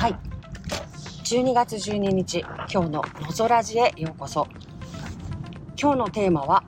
[0.00, 0.16] はい。
[1.24, 2.40] 12月12日、
[2.72, 4.48] 今日ののぞらじへようこそ。
[5.78, 6.64] 今日のテーマは、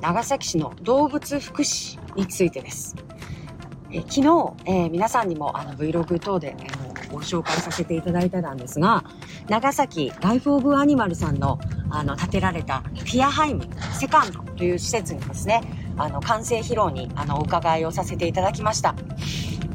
[0.00, 2.96] 長崎市の動物福祉についてです。
[3.90, 4.20] え昨日、
[4.64, 9.04] えー皆さんにもあの Vlog 等で、えーご紹介させていただいたんですが、
[9.50, 11.58] 長崎ライフオブアニマルさんの
[11.90, 15.60] あの建てられたフィアハイムセカンドという施設にですね、
[15.98, 18.94] あの完成披露にあのお伺いをさせていただきました。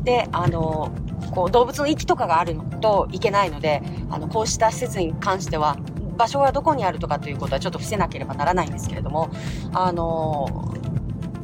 [0.03, 0.91] で、あの、
[1.31, 5.77] こう動物の息とかがあるといけないので、あの、こうした施設に関しては、
[6.17, 9.29] 場所がどこにあるとかということはちょっと伏せなければならないんですけれども、
[9.73, 10.75] あの、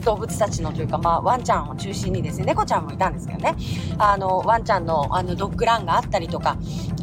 [0.04, 3.56] 動物たちのというか、まあ、ワンちゃんを中心にですね、猫ちゃんもいたんですけどね、
[3.98, 6.58] あの、ワンちゃんの、あの、ドッグランがあったりとか、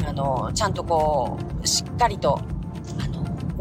[0.06, 2.40] あの、ちゃんとこう、しっかりと、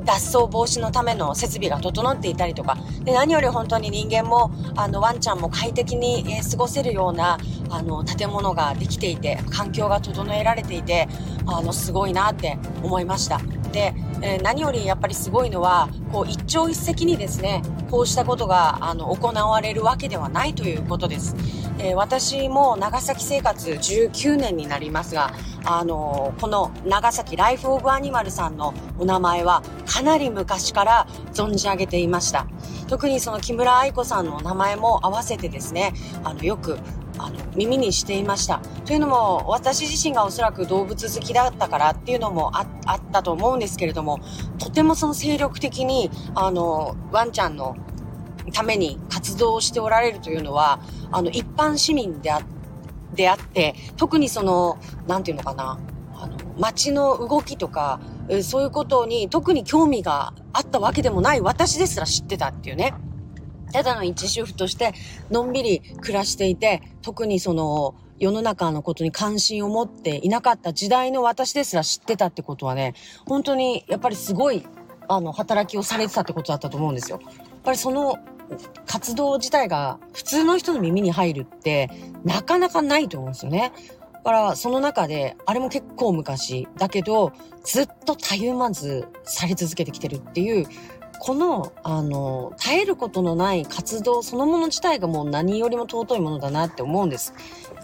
[0.06, 7.38] 脱走防止のための設備が整っていたりとか、で、何より本当に人間も、あの、ワンちゃんも快適に、え過ごせるような、
[7.70, 11.08] あの、建物ができていて、環境が整えられていて、
[11.46, 13.40] あの、すごいなって思いました。
[13.74, 21.36] で、えー何よりやっぱりすごいのは、こう、一朝一夕にですね、こうしたことが、あの、行われるわけではないということです。
[21.80, 25.34] えー私も長崎生活19年になりますが、
[25.66, 32.48] あのこの長崎ライフオブアニマルさんのお名前はかなり昔から存じ上げていました。
[32.88, 36.78] 特にその木村愛子さんのお名前も合わせてですね、あの、よく、
[37.18, 38.60] あの、耳にしていました。
[38.86, 44.20] というのも、私自身がおそらく動物好きだったからっていうのもあったと思うんですけれども、
[44.58, 47.76] とてもその精力的に、あの、ワンちゃんの
[48.52, 50.80] ために活動しておられるというのは、
[51.12, 52.42] あの、一般市民であ
[53.14, 55.78] であって、特にその、なんていうのかな、
[56.16, 58.00] あの、街の動きとか、
[58.42, 62.94] そういうことに特に興味があったわけでもない私ですら知ってたっていうね。
[63.74, 64.94] ただの一主婦として、
[65.32, 72.94] のんびり暮らしていて、特にその、世の中のことに関心を持っていなかった時代の私ですら知ってたってことはね、
[73.26, 74.66] 本当にやっぱりすごい、
[75.10, 77.20] あの、働きをされてたってことだったと思うんですよ。
[77.22, 77.32] やっ
[77.64, 78.18] ぱりその
[78.86, 81.90] 活動自体が普通の人の耳に入るって
[82.24, 83.74] なかなかないと思うんですよね。
[84.14, 87.34] だからその中で、あれも結構昔だけど、
[87.66, 90.66] ずっとたゆまずされ続けてきてるっていう、
[91.26, 97.34] この、あの、絶えることのない活動そのもの自体がもう何よりも尊いものだなって思うんです。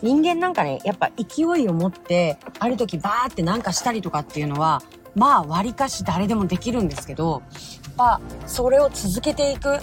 [0.02, 4.84] 人間なんかね、やっぱ勢いを持って、ある時バーってなんかしたりとかっていうのは、
[5.16, 7.42] まあ割かし誰でもできるんですけど、
[7.86, 9.78] やっぱそれを続けていく、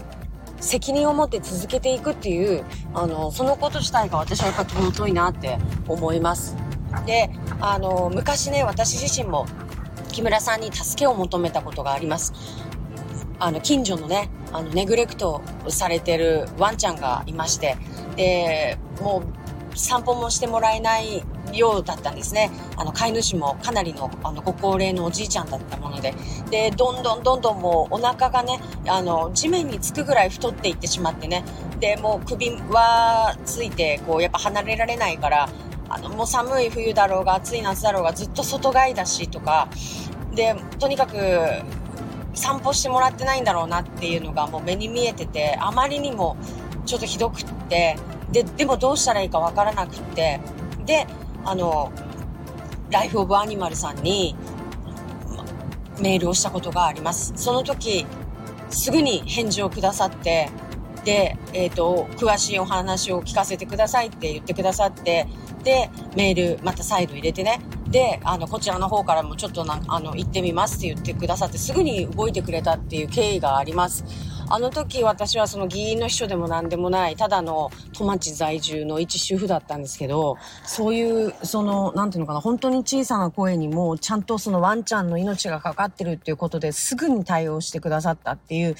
[0.60, 2.62] 責任を持って続けていくっていう、
[2.92, 5.56] あの、そのこと自体が私はやっぱ尊いなって
[5.88, 6.54] 思います。
[7.06, 7.30] で、
[7.62, 9.46] あの、昔ね、私自身も
[10.12, 12.34] 木村さんに助けを求めたことがあります。
[13.38, 17.76] あの、近所のね、あの、ネグレクトされてるワンちゃんがいまして、
[18.16, 22.50] で、もう、散歩もしてもらえないようだったんですね。
[22.76, 26.14] あの、飼い主もかなりの、あの、ご高齢のおじいちゃんだったもので。
[26.50, 28.58] で、どんどんどんどんもうお腹がね、
[28.88, 31.44] あの、地面につくぐらい太っていってしまってね。
[31.78, 35.48] で、もう首はついて、こう、やっぱ離れられないから、
[35.88, 39.68] あの、もう寒い冬だろうが暑い夏だろうがずっと外飼いだしとか、
[40.34, 41.16] で、とにかく、
[42.36, 46.36] 散歩してもらってないんだろうなっていうのがもう目に見えてて、あまりにも
[46.84, 47.96] ちょっとひどくって、
[48.30, 50.40] で、でもどうしたらいいかわからなくって、
[50.84, 51.06] で、
[51.44, 51.90] あの、
[52.90, 54.36] ライフオブアニマルさんに
[56.00, 57.32] メールをしたことがあります。
[57.36, 58.06] その時、
[58.68, 60.50] すぐに返事をくださって、
[61.04, 65.26] で、えっ、と、詳しいお話を聞かせてくださいって言ってくださって、
[65.62, 67.60] で、メールまた再度入れてね、
[67.96, 74.04] で、あの、こちらの方からもちょっとな、あの、行ってみますって言ってくださって、すぐに動いてくれたっていう経緯があります。
[74.50, 80.36] あの時私はその議員の秘書でも何でもない、ただの戸町在住の一主婦だったんですけど、
[80.66, 88.76] そういう、その、なんていうのかな、本当に小さな声にも、ちゃんとそのワンちゃんの命がかかってるっていうことですぐに対応してくださったっていう、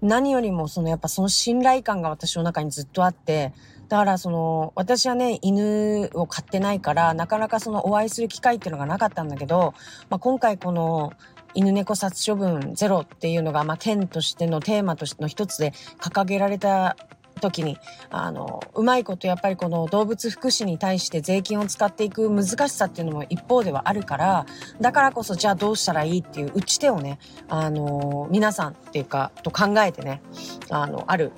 [0.00, 3.52] 何よりもそのやっぱその信頼感が私の中にずっとあって、
[3.88, 9.74] だからその、私はね、犬を飼ってないから、なかなかそのお会いする機会っていうのがなかったんだけど、
[10.08, 11.12] まあ、今回この、
[11.54, 16.96] 犬猫殺処分ゼロっていうのが、まあ、県としてのテーマとしての一つで掲げられた
[17.40, 17.78] 時に、
[18.10, 24.46] あの、うまいことやっぱりこの動物福祉に対して税金を使っていく難しさっていうのも一方ではあるから、
[24.80, 30.22] だからこそじゃあどうしたらいいっていう打ち手をね、あの、皆さんっていうか、と考えてね、
[30.70, 31.32] あの、ある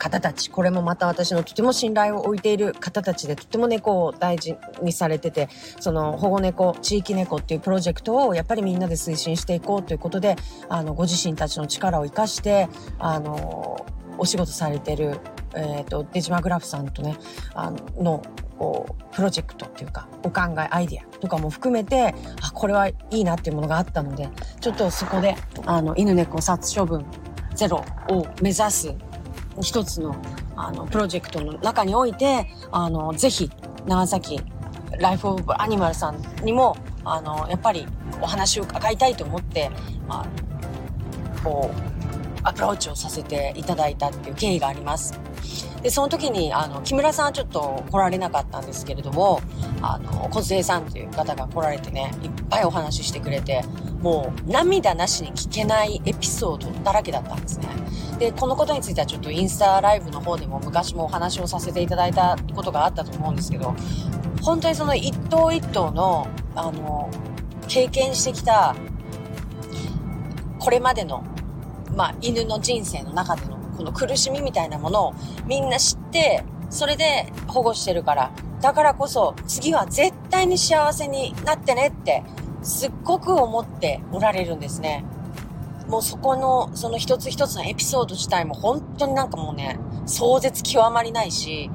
[0.00, 5.48] 方たち、これもまた私のとても信頼を置いている方たちで、とても猫を大事にされてて、
[5.78, 10.36] その保護猫、地域猫っていうプロジェクトをやっぱりみんなで推進していこうということで、
[10.68, 12.68] あの、ご自身たちの力を生かして、
[12.98, 13.86] あの、
[14.18, 15.20] お仕事されてる、
[15.54, 17.16] えっ、と、デジマグラフさんとね、
[17.54, 18.22] あの、の
[18.58, 24.28] こうプロジェクトっていうかお考えアイディアとかも含めてあこれはいいなっていうものがあったので
[24.60, 27.06] ちょっとそこであの犬猫殺処分
[27.54, 28.94] ゼロを目指す
[29.62, 30.16] 一つの
[30.56, 33.50] あのプロジェクトの中においてあのぜひ
[33.86, 34.40] 長崎
[34.98, 37.86] ライフ・オブ・アニマルさんにもあのやっぱり
[38.20, 39.70] お話を伺いたいと思って、
[40.06, 41.90] まあ、こう
[42.42, 45.18] アプローチをさせていただいたっていう経緯があります。
[45.82, 49.40] で、その時に、あの、木村さんはちょっと来られなかったんですけれども、
[49.82, 53.62] あの、小杉さんという方が来られてね、いっぱいお話ししてくれて、
[54.00, 57.68] もう涙なしに聞けないエピソードだらけだったんですね。
[58.18, 63.74] で、このことについてはちょっとインスタライブの方でも昔もお話をさせていただいたことがあったと思うんですけど、
[64.42, 67.10] 本当にその一頭一頭の、あの、
[67.68, 68.74] 経験してきた、
[70.58, 71.24] これまでの
[71.96, 75.14] まあ、犬の人生の中でのこの苦しみみたいなものを
[75.46, 78.30] みんな知って、それで保護してるから、
[78.60, 82.22] だからこそ次は絶対に幸せになってねって
[82.62, 85.04] すっごく思っておられるんですね。
[85.88, 91.70] もうそこの、その一つ一つのエピソード自体も本当になんかもうね、壮絶極まりないし、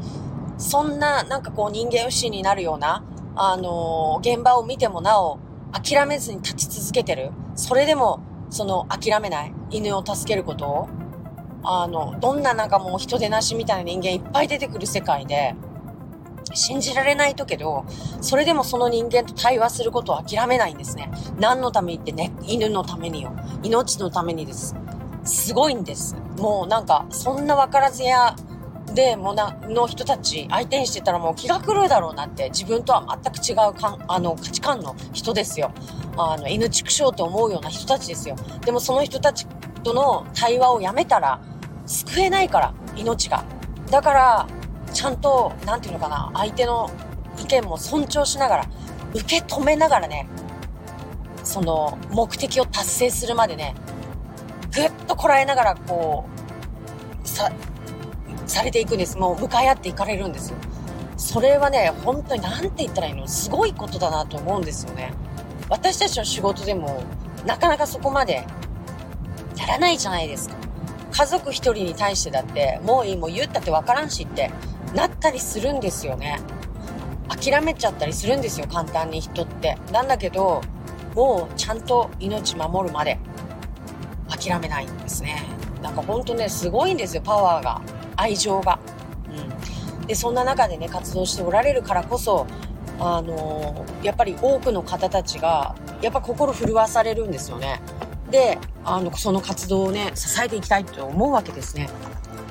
[0.58, 3.04] そんななんかこう人間不信になるような、
[3.36, 5.40] あのー、現場を見てもなお
[5.74, 7.32] 諦めずに立ち続けてる。
[7.56, 10.90] それでもその諦めない犬を助けることを、
[11.64, 15.56] あの、どんななんかもう人でなしみたいな人間いっぱい出てくる世界で、
[16.56, 17.86] 信じられないとけど、
[18.22, 21.12] それでもその人間と対話することを諦めないんですね。
[21.40, 23.36] 何のためにってね、犬のためによ。
[23.64, 24.76] 命のためにです。
[25.24, 26.16] すごいんです。
[26.38, 28.36] もうなんか、そんな分からずや
[28.94, 35.72] で、もな、の人たち相手にしてたらもう気が狂うだろうなって、自分とは全く違うかんあの価値観の人ですよ。
[36.18, 38.36] あの、犬畜生と思うような人たちですよ。
[38.64, 39.48] でもその人たち
[39.84, 41.42] との対話をやめたら、
[41.86, 43.44] 救えないから、命が。
[43.90, 44.48] だから、
[44.96, 46.90] ちゃんと、なんていうのかな、相手の
[47.38, 48.66] 意見も尊重しながら、
[49.14, 50.26] 受け止めながらね、
[51.44, 53.76] その、目的を達成するまでね、
[54.74, 56.26] ぐっとこらえながら、こ
[57.24, 57.52] う、さ、
[58.48, 59.18] されていくんです。
[59.18, 60.58] もう向かい合っていかれるんですよ。
[61.18, 63.28] それはね、本当に何て言ったらいいの？
[63.28, 65.14] すごいことだなと思うんですよね。
[65.70, 67.04] 私たちの仕事でも、
[67.46, 68.46] なかなかそこまで
[69.58, 70.56] やらないじゃないですか。
[71.12, 74.52] 家族一人に対してだって、もういい、もう言ったってわからんしって
[74.96, 76.40] なったりするんですよね。
[77.28, 79.78] 諦めちゃったりするんですよ、簡単に人って。
[79.92, 80.62] なんだけど、
[81.16, 83.20] もうちゃんと命守るまで
[84.30, 85.44] 諦めないんですね。
[85.82, 87.82] なんかほんとね、すごいんですよ、パワーが。
[88.16, 88.80] 愛情が。
[89.30, 90.08] うん。
[90.08, 92.48] で、そんな中でね、活動しておられるからこそ、
[93.00, 97.82] あのー、やっぱり多くの方たちが、やっぱ心震わされるんですよね。
[98.32, 101.90] で、あの、その活動をね、支えていきたいと思うわけですね。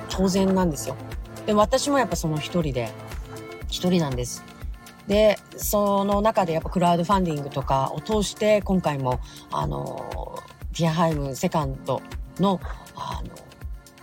[0.09, 0.97] 当然なんですよ。
[1.47, 2.91] で、私もやっぱその一人で、
[3.69, 4.43] 一人なんです。
[5.07, 9.21] で、その中でやっぱクラウドファンディングとかを通して、今回も、
[9.51, 10.39] あの、
[10.75, 12.01] ティアハイムセカンド
[12.39, 12.61] の、
[12.97, 13.31] あの、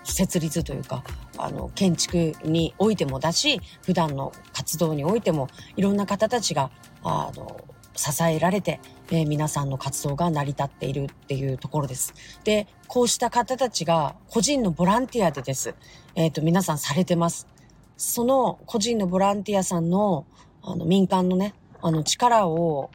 [0.04, 1.04] 設立というか、
[1.38, 6.70] あの、建築においてもだし、普段の活動においても、いろんな方たちが、
[7.04, 7.60] あの、
[7.96, 8.80] 支えられて、
[9.12, 12.14] えー、皆さんの活動が成り立っているっていうところです。
[12.44, 15.76] で、こうした方たちが個人のボランティアでです。
[16.16, 17.48] えっ、ー、と、皆さんされてます。
[17.98, 20.25] その個人のボランティアさんの、
[20.63, 22.89] あの、民間のね、あの、力を、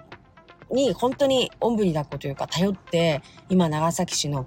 [0.71, 4.47] に本当におんぶに抱っこというか頼って、今長崎市の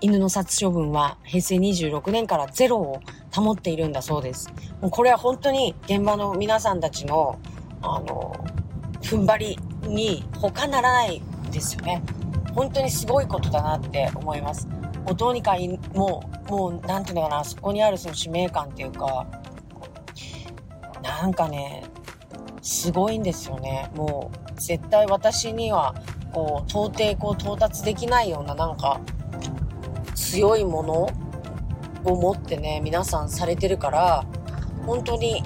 [0.00, 3.00] 犬の殺処分は平成26年からゼロを
[3.32, 4.50] 保っているんだそうです。
[4.80, 7.38] もうこれは本当に現場の皆さんたちの、
[7.82, 8.44] あの、
[9.02, 12.02] 踏ん張りに他ならないですよね。
[12.54, 14.66] 本当にすごいことだなって思います。
[15.04, 15.56] もうどうにか
[15.94, 19.26] もう、もう、なんていうのかな、そこにあるその使命感っていうか、
[21.02, 21.84] なんかね、
[22.60, 23.90] すごいんですよね。
[23.94, 25.94] もう、絶対私には、
[26.32, 29.00] こう、到底こう到達できないようななんか、
[30.14, 31.08] 強いもの
[32.04, 34.24] を持ってね、皆さんされてるから、
[34.86, 35.42] 本当に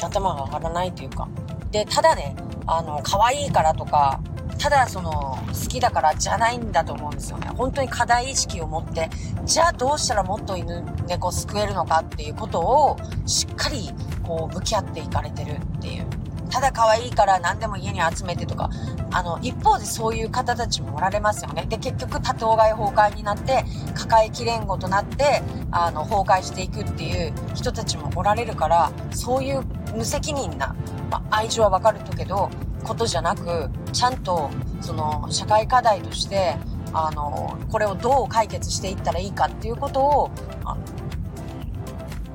[0.00, 1.28] 頭が上がらないというか。
[1.70, 2.34] で、ただね、
[2.66, 4.20] あの、可愛いからとか、
[4.58, 7.48] ただその、好きだからじゃないんだと思うんですよね。
[7.56, 9.10] 本当に課題意識を持って、
[9.44, 12.96] じゃあどうしたらもっと犬、猫救えるのかっていうことを、
[13.26, 13.90] しっかり、
[14.22, 16.06] こう、向き合っていかれてるっていう。
[16.48, 18.70] ただ可愛いから何でも家に集めてとか、
[19.10, 21.66] あの、一方でそういう方たちもおられますよね。
[21.68, 29.62] で、結局多頭飼い崩壊になって、抱えきれんごとなって、あの、崩壊していくっていう人たちもおられるから、そういう
[29.96, 30.76] 無責任な、
[31.10, 32.50] まあ、愛情はわかるけど、
[32.84, 34.50] ことじゃなく、ちゃんと、
[34.80, 36.56] その、社会課題として、
[36.92, 40.30] あの、これをどう解決していったらいいかっていうことを、
[40.64, 40.76] あ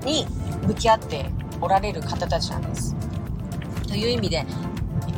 [0.03, 0.25] に
[0.63, 1.29] 向き合って
[1.61, 2.95] おられる方たちなんです。
[3.87, 4.45] という意味で、や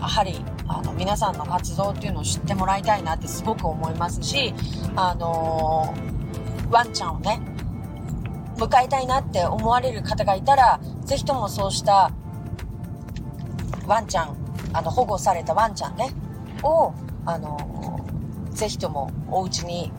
[0.02, 4.54] はり、あの、皆さんの活動っていうのを知ってもらいたいなってすごく思いますし、
[4.96, 7.42] あのー、ワンちゃんをね、
[8.58, 12.12] 迎えたいなって思われる方がいたら、ぜひともそうした
[13.88, 14.36] ワンちゃん、
[14.74, 16.12] あの、保護されたワンちゃんね、
[16.64, 16.94] を、
[17.26, 17.58] あの、
[18.52, 19.92] ぜひともお家に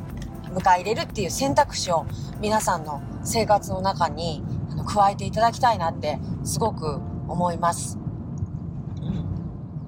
[0.55, 2.07] 迎え入れるっていう選択肢を
[2.41, 7.99] 皆さんの生活の中にあの加えていただきたいなってすごく思います。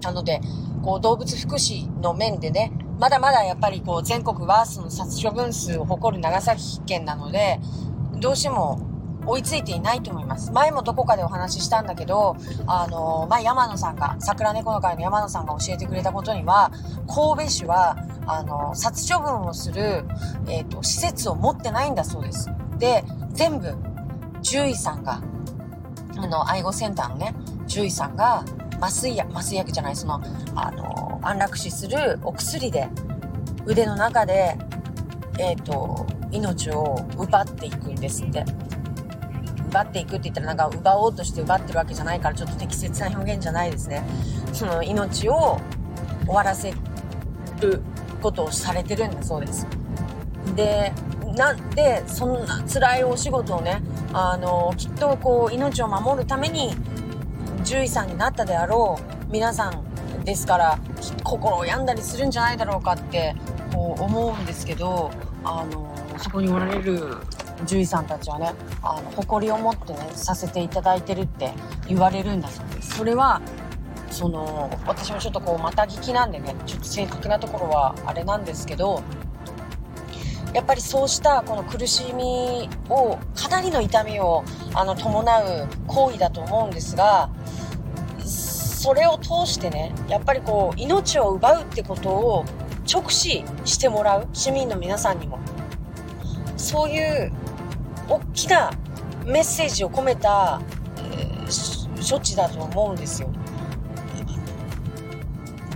[0.03, 0.41] なので、
[0.83, 7.61] こう動物福祉の面でね、まだまだやっぱりこう全国ワースの殺処分数を誇る長崎県なので、
[8.21, 8.81] どうしても
[9.26, 10.52] 追いついていないと思います。
[10.52, 16.71] 前もどこかでお話ししたんだけど、あの、ま、山野さんが、桜猫の会の山野さんが教えてくれたことには、
[17.06, 20.04] 神戸市は、あの、殺処分をする、
[20.49, 22.50] えっ、ー、と、施設を持ってないんだそうです。
[22.78, 23.75] で、全部、
[24.42, 25.21] 獣医さんが、
[26.16, 27.35] あの、愛護センターのね、
[27.66, 28.45] 獣医さんが、
[28.80, 30.21] 麻酔薬、麻酔薬じゃない、その、
[30.54, 32.88] あの、安楽死するお薬で、
[33.64, 34.56] 腕の中で、
[35.38, 38.45] えっ、ー、と、命を奪っていくんですって。
[39.76, 44.02] 奪っていくって言ったらなんか奪おうとして奪ってるわけじゃないからちょっと適切な表現じゃないですね。
[44.52, 45.61] その命を
[46.25, 46.73] 終わらせ
[47.61, 47.83] る
[48.23, 49.66] ことをされてるんだそうです。
[50.54, 50.92] で、
[51.35, 56.75] なんで、そんな辛いお仕事をね、あの、きっとこう、命を守るために、
[57.64, 58.97] 獣医さんになったであろ
[59.28, 60.78] う皆さんですから、
[61.23, 63.35] 心を病んだりするんじゃないだろうかって、
[63.73, 65.11] こう思うんですけど、
[65.45, 67.18] あの、そこにおられる
[67.60, 71.52] 獣医さんたちはね、あの、誇りを持ってね、させていただいてるって
[71.88, 72.96] 言われるんだそうです。
[72.96, 73.40] それは、
[74.10, 79.02] その、私もちょっとこう、また聞きなんでね、ちょっと正確なところはあれなんですけど、
[80.52, 84.44] やっぱりそうしたこの苦しみを、かなりの痛みを
[84.75, 87.28] あの伴う行為だと思うんですが、
[88.25, 92.44] それを通してね、やっぱりこう、命を奪うってことを
[92.90, 95.38] 直視してもらう、市民の皆さんにも。
[96.56, 97.32] そういう
[98.08, 98.70] 大きな
[99.25, 100.60] メッセージを込めた、
[100.98, 103.30] えー、処置だと思うんですよ。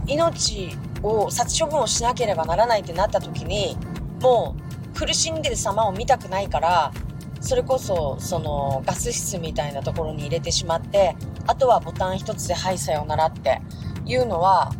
[0.06, 3.76] 命を殺処分をしなければならないってなった時に
[4.20, 4.56] も
[4.94, 6.92] う苦しんでる様を見たくないから
[7.40, 13.62] それこそそのガス室みたいなところに入れてしまってあとはボタン一つで「はいさようなら」って
[14.04, 14.72] いうのは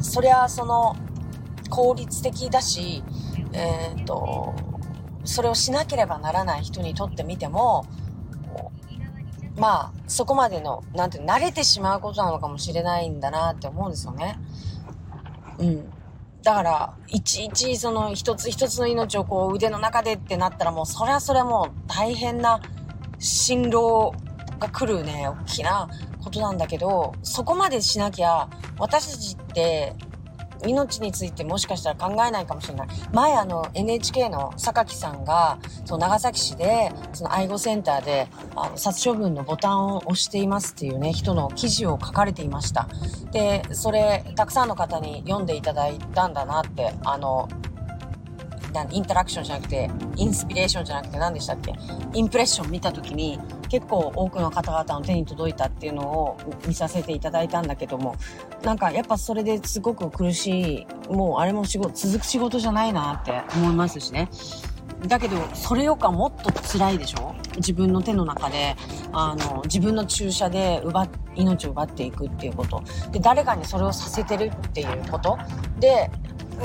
[0.00, 0.96] そりゃその
[1.70, 3.04] 効率的だし
[3.52, 4.52] えっ、ー、と
[5.24, 7.84] それをしなければならない人にとってみても、
[9.56, 14.38] まあ、そこまでの、なんて、慣れてしまうことなのかもしれないんだなって思うんですよね。
[15.58, 15.92] うん。
[16.42, 22.60] だから、いちいちその一つ一つの命をこう腕の中でってなったらもう、それはそれはもう大変な
[23.18, 24.14] 辛労
[24.58, 25.88] が来るね、大きな
[26.24, 28.48] ことなんだけど、そこまでしなきゃ、
[28.78, 29.94] 私たちって
[30.66, 32.88] 命についてもしかしたら考えないかもしれない。
[33.12, 42.88] 前あの NHK の榊さんが、その長崎市で、その愛護センターで、あの、殺処分のボタンを押していますっていうね、人の記事を書かれていました。
[43.30, 47.48] で、それ、たくさんの方に読んでいただいたんだなって、あの、
[48.90, 51.74] インタラクションじゃなくて、インスピレーションじゃなくて何でしたっけ？
[52.14, 53.38] インプレッション見た時に
[53.68, 58.16] 結構多くの方々の手に届いたっていうのを見させていただいたんだけども、
[58.62, 64.28] なんかやっぱそれですごく苦しい、もうあれも仕事、続く仕事じゃないなって思いますしね。
[65.08, 67.34] だけど、それよかもっと辛いでしょ？
[67.56, 68.76] 自分の手の中で、
[69.12, 72.82] あの、自分の注射で奪、命を奪っていくっていうこと。
[73.10, 75.36] で、誰かにそれをさせてるっていうこと。
[75.80, 76.08] で、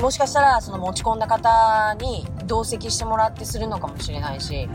[0.00, 4.68] もしかしたらその持ち込んだ方に同席してもらってするのかもしれないし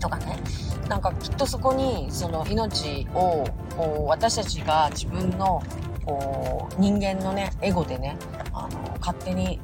[0.00, 0.38] とかね
[0.86, 5.62] なんかきっとそこにその命をこう私たちが自分の
[6.04, 8.16] こう人間のねエゴでね
[8.52, 9.60] あの勝手に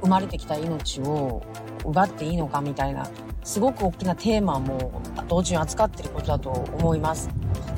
[0.00, 1.42] 生まれてきた命を
[1.84, 3.08] 奪っていいのかみたいな
[3.42, 7.30] すごく大きなテーマも同時に扱ってることだと思います。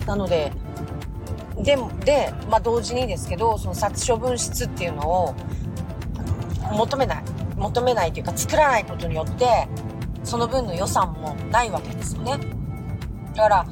[0.07, 0.53] なので
[1.63, 5.35] でで、まあ、同時にですけどその殺処分室っていうのを
[6.73, 7.25] 求めない
[7.57, 9.69] 求めないというか作らないことによって
[10.25, 12.39] その分の予算もないわけですよね
[13.35, 13.67] だから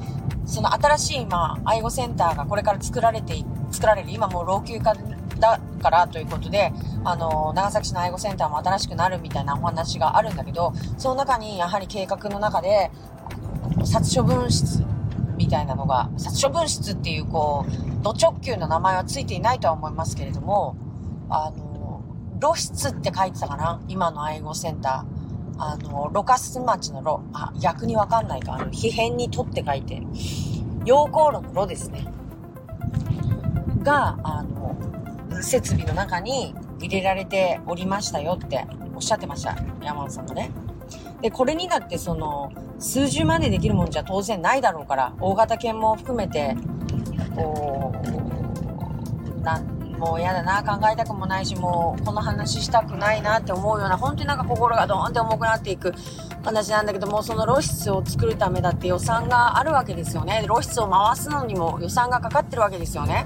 [0.49, 4.95] その新しい今愛護センターがこれから作られて作られる今もう老朽化
[5.39, 6.73] だからということで
[7.05, 12.91] あの長崎市の愛護センターも新しくなるみたいなお話があるんだけどその中にやはり計画の中で
[13.85, 14.83] 殺処分室
[15.37, 20.75] みたいなのが殺処分室っていうこう土直球の名前はついていないとは思いますけれども
[21.29, 22.01] あの
[22.41, 23.81] 露出って書いてたかな？
[23.87, 25.18] 今の愛護センター。
[25.59, 28.53] あの、ロカス町のロ、あ、逆にわかんないか。
[28.53, 30.01] あの、皮変にとって書いて。
[30.85, 32.05] 陽光炉の炉ですね。
[33.83, 34.75] が、あの、
[35.41, 39.57] 設備の中に入れられておりましたよっておっしゃってました。
[39.83, 40.51] 山本さんもね。
[41.21, 46.55] で、これにだってその、数十万でできるもんじゃ当然ないだろうから、大型犬も含めて、
[47.35, 47.93] こ
[49.37, 49.61] う、な、
[49.99, 55.93] もう嫌だな、考えたくもないし、もうこの話したくないなって思うような、本当になんか心がドーンって重くなっていく
[56.43, 60.45] 話なんだけども、その露出を作るためだって予算があるわけですよね。
[60.47, 63.25] 露出を回すのにも予算がかかってるわけですよね。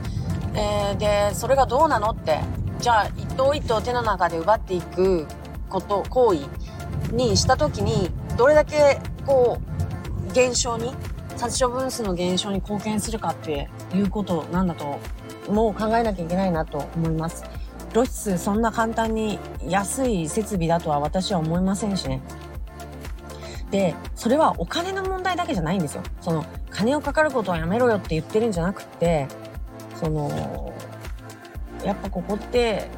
[0.56, 2.40] えー、で、それがどうなのって、
[2.80, 5.28] じゃあ一頭一頭手の中で奪っていく
[5.70, 6.40] こと、行為
[7.12, 9.60] にした時に、どれだけこ
[10.30, 10.94] う、減少に、
[11.36, 15.00] 殺処分数の減少に貢献するかっていうことなんだと、
[15.50, 17.44] もう考えなきゃいけないなと思います。
[17.94, 22.22] 露出そんな簡単に安い設備だとは私は思いませんしね。
[23.72, 26.04] で、それはお金の問題だけじゃないんですよ。
[26.22, 29.28] その、金をかかることはやめろよって言ってるんじゃなくって、
[29.96, 30.74] その、
[31.84, 32.90] やっぱここって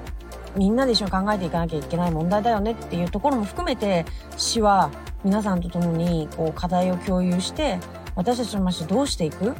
[0.55, 4.05] みんなで一緒に考えていかなきゃいけない問題だよねっていうところも含めて
[4.37, 4.91] 市は
[5.23, 7.79] 皆さんと共にこう課題を共有して
[8.15, 9.55] 私たちの街どうしていく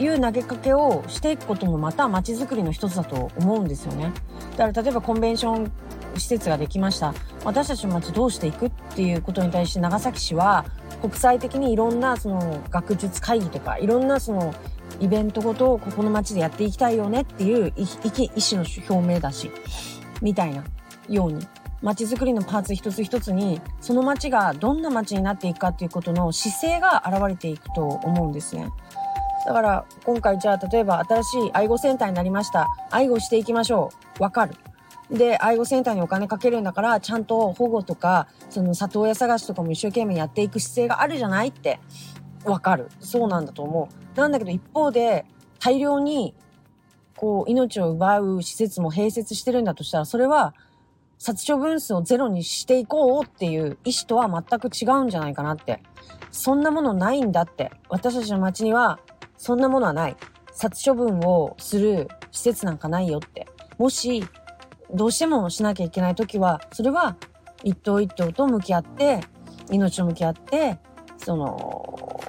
[0.00, 4.12] いう投げかけをしていくこともまた街づくりの一つだと思うんですよね。
[4.56, 5.72] だから例えばコンベンション
[6.16, 7.14] 施設ができました。
[7.44, 10.64] 私たちの街どうしていくっていうことに対して長崎市は
[11.00, 14.54] 国際的にいろんなその学術会議とかいろんなその
[15.00, 17.98] イベントごとをここの街でやっていきたいよねっていう意思
[18.52, 19.50] の表明だし、
[20.22, 20.64] みたいな
[21.08, 21.46] ように、
[21.82, 28.70] 街づくりのパーツ一つ一つに、その街がどんな街になっていくかっていうことの姿勢が現れていくと思うんですね。
[29.44, 32.68] だから今回じゃあ例えば新しい愛護センターになりました。
[32.90, 34.22] 愛護していきましょう。
[34.22, 34.54] わかる。
[35.10, 41.78] で、愛護センターにお金かけるんだから、ちゃんと保護とか、その里親探しとかも一生懸命やっていく姿勢があるじゃないって
[42.44, 42.88] わかる。
[43.00, 44.18] そうなんだと思う。
[44.18, 45.26] なんだけど一方で、
[45.60, 46.34] 大量に、
[47.16, 50.54] こう、命を奪う施設も併設してるんだとしたら、それは、
[51.18, 55.82] 殺処分数をゼロにしていこうっていう意思とは全く違うんじゃないかなって。
[56.32, 57.70] そんなものないんだって。
[57.88, 58.98] 私たちの街には、
[59.36, 60.16] そんなものはない。
[60.52, 63.46] 殺処分をする施設なんかないよって。
[63.78, 64.24] もし、
[64.92, 67.16] どうしてもしなきゃいけない時は、それは
[67.64, 69.20] 一頭一頭と向き合って、
[69.70, 70.78] 命を向き合って、
[71.16, 72.20] その、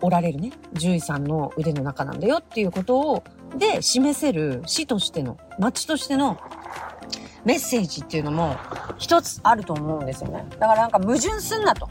[0.00, 3.24] おられるね、獣医さんの腕の中なんだよっていうことを、
[3.56, 6.38] で、示せる市としての、町としての
[7.44, 8.56] メッセージっていうのも
[8.98, 10.44] 一つあると思うんですよね。
[10.58, 11.88] だからなんか矛盾すんなと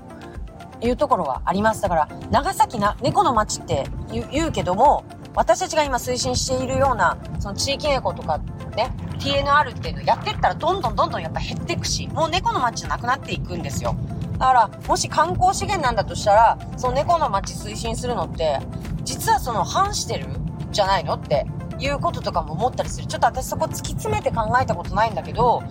[0.82, 1.82] いうところはあります。
[1.82, 5.04] だから、長崎な、猫の町って言うけども、
[5.36, 8.40] 私たちが今推進しているような、その地域猫とか
[8.76, 13.96] ね、TNR っていうのをやってったらどんどんどんどんやっぱ減っていくし、もう猫の町じゃなくなっていくんですよ。
[14.40, 18.60] だから、もし観光資源なんだとしたら、その猫の街推進するのって、
[19.04, 20.28] 実はその反してる
[20.72, 21.46] じゃないのって
[21.80, 23.08] いうこととかも思ったりする。
[23.08, 25.63] ちょっと私そこ突き詰めて考えたことないんだけど、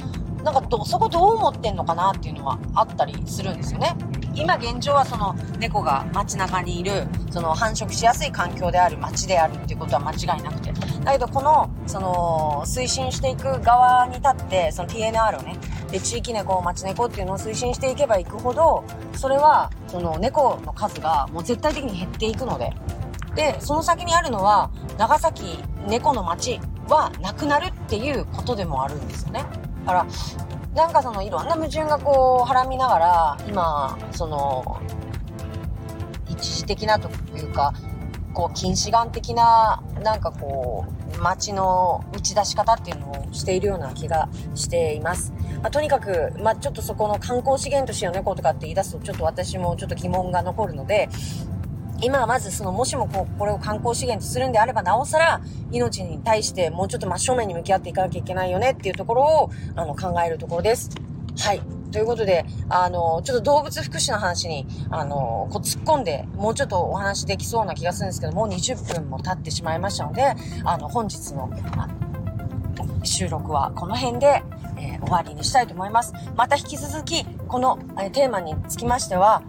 [0.47, 3.97] なんかど、そこどう思ってんのかなっていうのはあったりするんですよね。
[4.33, 10.73] 今現状はその猫が街中にいる、その繁殖しやすい環境である街であるっていうことは間違いなくて。
[11.03, 15.57] だけどこの、その、推進していく側に立って、その TNR をね、
[15.91, 18.85] で、地域猫、町猫っていうのを推進していけばいくほど、
[19.17, 22.73] それは、その猫の数がもう絶対的に減っていくので、
[23.35, 29.45] で、その先にあるのは、長崎猫の町はなくなるっていうことでもあるんですよね。
[29.87, 30.07] だから、
[30.75, 34.83] なんかそのいろんな矛盾がこう、はらみながら、今、その、
[36.29, 37.73] 一時的なというか、
[38.35, 40.85] こう、近視眼的な、なんかこ
[41.17, 45.33] う、街の打ち出し方っていうのをしているような気がしています。
[45.63, 51.09] まあ、とにかく、まあ、ちょっとそこの観光資源としての猫とかって言い出すと、ちょっと私もちょっと疑問が残るので、
[52.03, 60.91] 今はまずその、もしもこ、これを観光資源とするんであれば、なおさら、命に対してもうちょっと真正面に向き合っていかなきゃいけないよねっていうところを、あの、考えるところです。
[61.39, 61.61] はい。
[61.93, 71.51] ということで、あの、ちょっと動物福祉の話に、あの、こう突っ込んで、もうちょっとお話できそうな気がするんですけど、もう20分も経ってしまいましたので、あの、本日の、
[73.05, 74.43] 収録はこの辺で、
[74.79, 76.13] えー、終わりにしたいと思います。
[76.37, 79.43] また引き続き、この、えー、テーマにつきましては、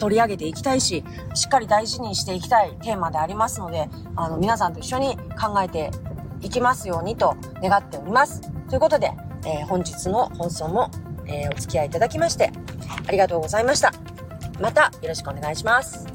[0.00, 5.92] 取り上げていきたいし、しっかり大事にしていきたいテーマでありますので、あの、皆さんと一緒に考えて
[6.40, 8.40] いきますようにと願っております。
[8.68, 9.12] ということで、
[9.44, 10.90] えー、本日の放送も、
[11.26, 12.50] えー、お付き合いいただきまして、
[13.06, 13.92] ありがとうございました。
[14.60, 16.09] またよろしくお願いします。